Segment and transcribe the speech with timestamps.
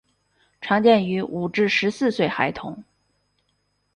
[0.61, 2.83] 常见于五至十四岁孩童。